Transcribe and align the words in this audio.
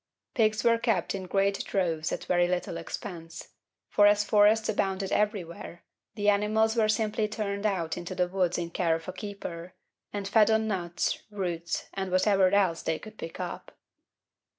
Pigs 0.33 0.63
were 0.63 0.79
kept 0.79 1.13
in 1.13 1.27
great 1.27 1.63
droves 1.63 2.11
at 2.11 2.23
very 2.25 2.47
little 2.47 2.77
expense; 2.77 3.49
for 3.87 4.07
as 4.07 4.23
forests 4.23 4.67
abounded 4.67 5.11
everywhere, 5.11 5.83
the 6.15 6.27
animals 6.27 6.75
were 6.75 6.89
simply 6.89 7.27
turned 7.27 7.67
out 7.67 7.95
into 7.97 8.15
the 8.15 8.27
woods 8.27 8.57
in 8.57 8.71
care 8.71 8.95
of 8.95 9.07
a 9.07 9.13
keeper, 9.13 9.75
and 10.11 10.27
fed 10.27 10.49
on 10.49 10.67
nuts, 10.67 11.21
roots, 11.29 11.87
and 11.93 12.09
whatever 12.09 12.49
else 12.49 12.81
they 12.81 12.97
could 12.97 13.19
pick 13.19 13.39
up. 13.39 13.77